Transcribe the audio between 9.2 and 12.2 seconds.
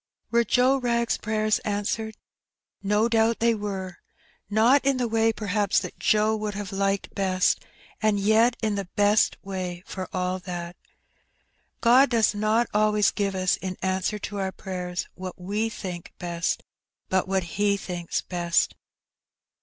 way for all that. God